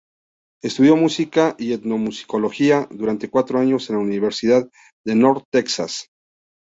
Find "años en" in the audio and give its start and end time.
3.59-3.97